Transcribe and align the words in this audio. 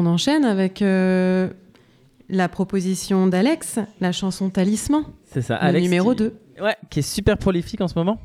On 0.00 0.06
enchaîne 0.06 0.46
avec 0.46 0.80
euh, 0.80 1.50
la 2.30 2.48
proposition 2.48 3.26
d'Alex, 3.26 3.78
la 4.00 4.12
chanson 4.12 4.48
Talisman. 4.48 5.02
C'est 5.24 5.42
ça, 5.42 5.56
Le 5.56 5.64
Alex. 5.64 5.84
numéro 5.84 6.12
qui- 6.12 6.16
2. 6.20 6.34
Ouais, 6.62 6.74
qui 6.88 7.00
est 7.00 7.02
super 7.02 7.36
prolifique 7.36 7.82
en 7.82 7.88
ce 7.88 7.98
moment. 7.98 8.18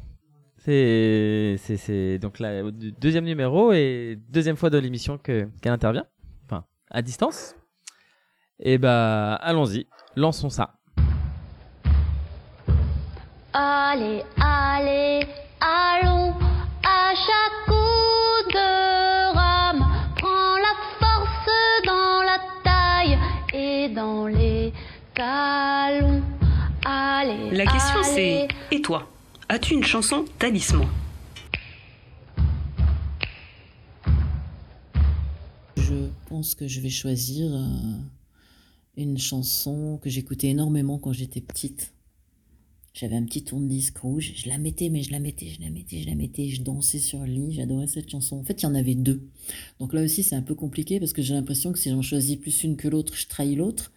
C'est 0.59 1.57
c'est- 1.59 1.75
c'est 1.75 2.17
donc 2.17 2.39
la 2.39 2.61
deuxième 2.71 3.25
numéro 3.25 3.73
et 3.73 4.17
deuxième 4.29 4.55
fois 4.55 4.69
de 4.69 4.77
l'émission 4.77 5.17
que- 5.17 5.49
qu'elle 5.61 5.73
intervient, 5.73 6.05
enfin 6.45 6.63
à 6.89 7.01
distance. 7.01 7.55
Et 8.61 8.77
bah 8.77 9.33
allons-y, 9.35 9.85
lançons 10.15 10.49
ça. 10.49 10.75
Allez, 13.51 14.23
allez, 14.41 15.27
La 27.51 27.65
question 27.65 28.03
c'est 28.03 28.47
Et 28.71 28.81
toi? 28.81 29.09
As-tu 29.49 29.75
une 29.75 29.83
chanson 29.83 30.25
talisman? 30.39 30.87
Je 35.77 36.09
pense 36.27 36.55
que 36.55 36.67
je 36.67 36.81
vais 36.81 36.89
choisir 36.89 37.53
euh, 37.53 37.97
une 38.97 39.17
chanson 39.17 39.99
que 40.01 40.09
j'écoutais 40.09 40.47
énormément 40.47 40.97
quand 40.97 41.13
j'étais 41.13 41.41
petite. 41.41 41.93
J'avais 42.93 43.15
un 43.15 43.23
petit 43.23 43.43
tourne-disque 43.43 43.97
rouge, 43.97 44.33
je 44.35 44.49
la 44.49 44.57
mettais, 44.57 44.89
mais 44.89 45.03
je 45.03 45.11
la 45.11 45.19
mettais, 45.19 45.47
je 45.47 45.61
la 45.61 45.69
mettais, 45.69 46.01
je 46.01 46.07
la 46.07 46.15
mettais, 46.15 46.49
je 46.49 46.61
dansais 46.61 46.99
sur 46.99 47.19
le 47.19 47.25
lit, 47.25 47.53
j'adorais 47.53 47.87
cette 47.87 48.09
chanson. 48.09 48.37
En 48.37 48.43
fait, 48.43 48.61
il 48.61 48.63
y 48.63 48.67
en 48.67 48.75
avait 48.75 48.95
deux. 48.95 49.27
Donc 49.79 49.93
là 49.93 50.01
aussi, 50.01 50.23
c'est 50.23 50.35
un 50.35 50.41
peu 50.41 50.55
compliqué 50.55 50.99
parce 50.99 51.13
que 51.13 51.21
j'ai 51.21 51.33
l'impression 51.33 51.71
que 51.73 51.79
si 51.79 51.89
j'en 51.89 52.01
choisis 52.01 52.37
plus 52.37 52.63
une 52.63 52.77
que 52.77 52.87
l'autre, 52.87 53.15
je 53.15 53.27
trahis 53.27 53.55
l'autre. 53.55 53.91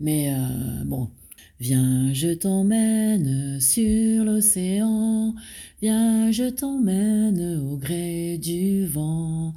Mais 0.00 0.34
euh, 0.34 0.84
bon. 0.84 1.10
Viens, 1.58 2.12
je 2.12 2.34
t'emmène 2.34 3.58
sur 3.60 4.24
l'océan. 4.24 5.34
Viens, 5.80 6.30
je 6.30 6.50
t'emmène 6.50 7.62
au 7.64 7.78
gré 7.78 8.36
du 8.36 8.84
vent, 8.84 9.54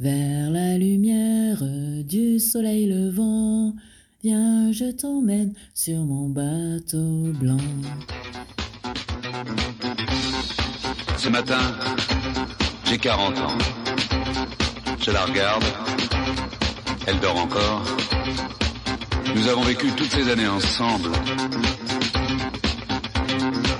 vers 0.00 0.50
la 0.50 0.78
lumière 0.78 1.62
du 2.08 2.38
soleil 2.38 2.86
levant. 2.86 3.74
Viens, 4.22 4.72
je 4.72 4.90
t'emmène 4.92 5.52
sur 5.74 5.98
mon 6.06 6.30
bateau 6.30 7.32
blanc. 7.38 7.58
Ce 11.18 11.28
matin, 11.28 11.76
j'ai 12.86 12.96
40 12.96 13.38
ans. 13.38 13.58
Je 15.00 15.10
la 15.10 15.26
regarde. 15.26 15.64
Elle 17.06 17.20
dort 17.20 17.36
encore. 17.36 17.84
Nous 19.34 19.48
avons 19.48 19.62
vécu 19.62 19.88
toutes 19.96 20.10
ces 20.10 20.30
années 20.30 20.48
ensemble. 20.48 21.10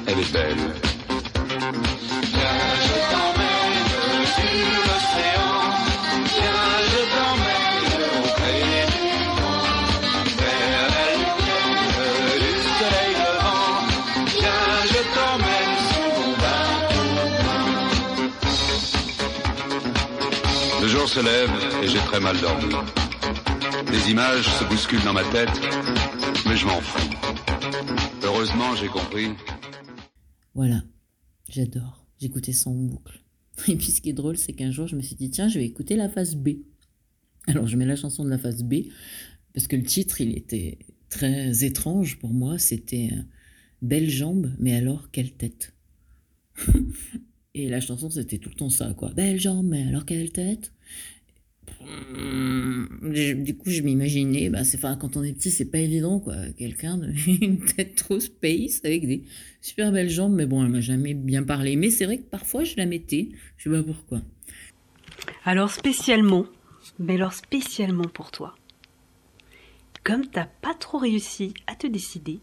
Elle 0.06 0.18
est 0.18 0.32
belle. 0.32 0.74
Le 20.80 20.88
jour 20.88 21.08
se 21.08 21.20
lève 21.20 21.50
et 21.82 21.88
j'ai 21.88 21.98
très 22.00 22.18
mal 22.18 22.36
dormi. 22.38 22.74
Les 23.92 24.10
images 24.10 24.46
se 24.46 24.64
bousculent 24.64 25.04
dans 25.04 25.12
ma 25.12 25.22
tête, 25.24 25.50
mais 26.46 26.56
je 26.56 26.64
m'en 26.64 26.80
fous. 26.80 27.10
Heureusement, 28.22 28.74
j'ai 28.74 28.86
compris. 28.86 29.28
Voilà, 30.54 30.82
j'adore. 31.50 32.06
J'écoutais 32.18 32.52
ça 32.52 32.70
en 32.70 32.74
boucle. 32.74 33.22
Et 33.68 33.76
puis 33.76 33.88
ce 33.88 34.00
qui 34.00 34.08
est 34.08 34.14
drôle, 34.14 34.38
c'est 34.38 34.54
qu'un 34.54 34.70
jour, 34.70 34.86
je 34.86 34.96
me 34.96 35.02
suis 35.02 35.14
dit, 35.14 35.28
tiens, 35.28 35.48
je 35.48 35.58
vais 35.58 35.66
écouter 35.66 35.96
la 35.96 36.08
phase 36.08 36.36
B. 36.36 36.50
Alors 37.46 37.66
je 37.66 37.76
mets 37.76 37.84
la 37.84 37.96
chanson 37.96 38.24
de 38.24 38.30
la 38.30 38.38
phase 38.38 38.62
B, 38.62 38.86
parce 39.52 39.66
que 39.66 39.76
le 39.76 39.82
titre, 39.82 40.22
il 40.22 40.38
était 40.38 40.78
très 41.10 41.62
étrange 41.62 42.18
pour 42.18 42.32
moi. 42.32 42.58
C'était 42.58 43.10
euh, 43.12 43.22
Belle 43.82 44.08
jambe, 44.08 44.54
mais 44.58 44.74
alors 44.74 45.10
quelle 45.10 45.32
tête? 45.32 45.74
Et 47.54 47.68
la 47.68 47.82
chanson, 47.82 48.08
c'était 48.08 48.38
tout 48.38 48.48
le 48.48 48.54
temps 48.54 48.70
ça, 48.70 48.94
quoi. 48.94 49.12
Belle 49.12 49.38
jambe, 49.38 49.66
mais 49.66 49.86
alors 49.86 50.06
quelle 50.06 50.32
tête? 50.32 50.72
Du 53.02 53.56
coup, 53.56 53.70
je 53.70 53.82
m'imaginais, 53.82 54.48
bah, 54.48 54.64
c'est, 54.64 54.76
enfin, 54.76 54.96
quand 54.96 55.16
on 55.16 55.22
est 55.22 55.32
petit, 55.32 55.50
c'est 55.50 55.70
pas 55.70 55.78
évident, 55.78 56.20
quoi. 56.20 56.36
Quelqu'un 56.56 56.98
de 56.98 57.12
une 57.42 57.58
tête 57.64 57.96
trop 57.96 58.20
space 58.20 58.80
avec 58.84 59.06
des 59.06 59.24
super 59.60 59.92
belles 59.92 60.10
jambes, 60.10 60.34
mais 60.34 60.46
bon, 60.46 60.64
elle 60.64 60.70
m'a 60.70 60.80
jamais 60.80 61.14
bien 61.14 61.42
parlé. 61.42 61.76
Mais 61.76 61.90
c'est 61.90 62.04
vrai 62.04 62.18
que 62.18 62.22
parfois, 62.22 62.64
je 62.64 62.76
la 62.76 62.86
mettais, 62.86 63.28
je 63.56 63.70
sais 63.70 63.76
pas 63.76 63.82
pourquoi. 63.82 64.22
Alors 65.44 65.70
spécialement, 65.70 66.46
mais 66.98 67.14
alors 67.14 67.32
spécialement 67.32 68.04
pour 68.04 68.30
toi. 68.30 68.54
Comme 70.04 70.26
t'as 70.26 70.46
pas 70.46 70.74
trop 70.74 70.98
réussi 70.98 71.54
à 71.66 71.74
te 71.74 71.86
décider, 71.86 72.40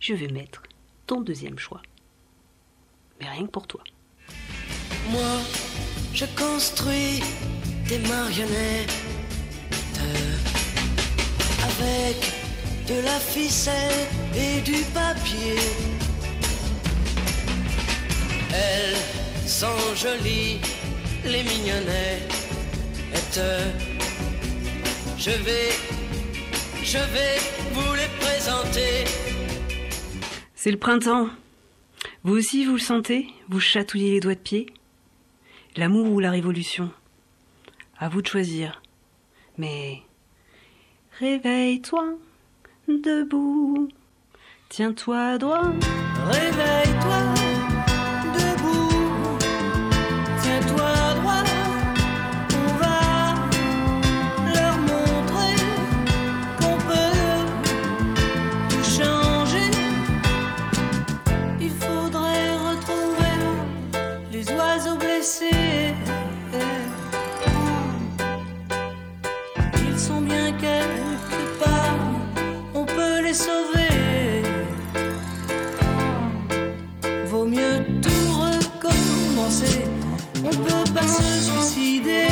je 0.00 0.14
vais 0.14 0.28
mettre 0.28 0.62
ton 1.06 1.20
deuxième 1.20 1.58
choix. 1.58 1.82
Mais 3.20 3.28
rien 3.28 3.46
que 3.46 3.50
pour 3.50 3.66
toi. 3.66 3.82
Moi, 5.10 5.40
je 6.14 6.24
construis 6.36 7.20
des 7.88 7.98
marionnettes 8.08 8.92
avec 11.62 12.16
de 12.88 13.04
la 13.04 13.18
ficelle 13.18 14.06
et 14.36 14.60
du 14.60 14.82
papier. 14.92 15.56
Elles 18.52 19.48
sont 19.48 19.66
jolies, 19.96 20.60
les 21.24 21.42
mignonnettes. 21.42 22.32
Je 25.18 25.30
vais, 25.30 25.70
je 26.82 26.98
vais 26.98 27.38
vous 27.72 27.94
les 27.94 28.08
présenter. 28.20 29.04
C'est 30.54 30.70
le 30.70 30.78
printemps. 30.78 31.28
Vous 32.22 32.36
aussi, 32.36 32.64
vous 32.64 32.74
le 32.74 32.78
sentez? 32.78 33.26
Vous 33.48 33.60
chatouillez 33.60 34.12
les 34.12 34.20
doigts 34.20 34.34
de 34.34 34.40
pied? 34.40 34.66
L'amour 35.76 36.12
ou 36.12 36.20
la 36.20 36.30
révolution? 36.30 36.90
À 37.98 38.08
vous 38.08 38.22
de 38.22 38.26
choisir. 38.26 38.82
Mais 39.56 40.02
réveille-toi, 41.20 42.14
debout. 42.88 43.88
Tiens-toi 44.68 45.38
droit. 45.38 45.70
Réveille-toi, 46.26 46.93
recommencer. 79.44 79.84
On 80.44 80.50
peut 80.50 80.92
pas 80.92 81.06
se 81.06 81.50
suicider. 81.50 82.23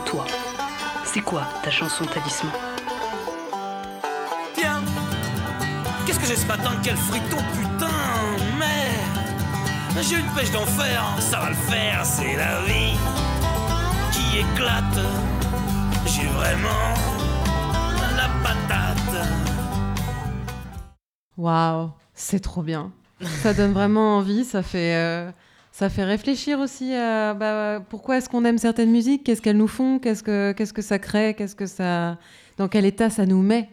Quoi 0.00 0.24
ta 1.62 1.70
chanson 1.70 2.04
talisman 2.04 2.52
Tiens, 4.54 4.80
qu'est-ce 6.06 6.18
que 6.18 6.26
j'ai 6.26 6.36
ce 6.36 6.46
matin 6.46 6.70
Quel 6.82 6.96
friton, 6.96 7.36
putain, 7.52 7.90
merde 8.58 10.00
J'ai 10.00 10.16
une 10.16 10.30
pêche 10.34 10.50
d'enfer, 10.50 11.04
ça 11.20 11.40
va 11.40 11.50
le 11.50 11.54
faire, 11.54 12.04
c'est 12.04 12.36
la 12.36 12.60
vie 12.62 12.96
qui 14.12 14.38
éclate. 14.38 15.06
J'ai 16.06 16.26
vraiment 16.26 16.94
la 18.16 18.28
patate. 18.42 19.26
Waouh, 21.36 21.90
c'est 22.14 22.40
trop 22.40 22.62
bien. 22.62 22.92
Ça 23.42 23.54
donne 23.54 23.72
vraiment 23.72 24.18
envie, 24.18 24.44
ça 24.44 24.62
fait, 24.62 24.94
euh, 24.96 25.30
ça 25.72 25.88
fait 25.88 26.04
réfléchir 26.04 26.60
aussi 26.60 26.94
à 26.94 27.34
bah, 27.34 27.82
pourquoi 27.88 28.18
est-ce 28.18 28.28
qu'on 28.28 28.44
aime 28.44 28.58
certaines 28.58 28.90
musiques, 28.90 29.24
qu'est-ce 29.24 29.40
qu'elles 29.40 29.56
nous 29.56 29.68
font, 29.68 29.98
qu'est-ce 29.98 30.22
que, 30.22 30.52
qu'est-ce 30.52 30.74
que 30.74 30.82
ça 30.82 30.98
crée, 30.98 31.34
qu'est-ce 31.34 31.56
que 31.56 31.66
ça, 31.66 32.18
dans 32.58 32.68
quel 32.68 32.84
état 32.84 33.08
ça 33.08 33.24
nous 33.24 33.40
met? 33.42 33.70